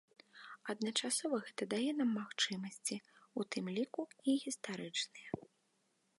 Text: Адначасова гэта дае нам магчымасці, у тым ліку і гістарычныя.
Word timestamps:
Адначасова 0.73 1.37
гэта 1.49 1.63
дае 1.73 1.91
нам 1.99 2.09
магчымасці, 2.21 2.95
у 3.43 3.49
тым 3.57 3.65
ліку 3.77 4.01
і 4.27 4.37
гістарычныя. 4.47 5.29